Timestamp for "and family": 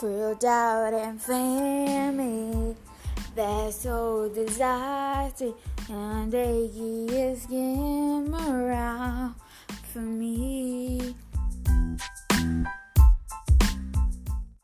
0.94-2.74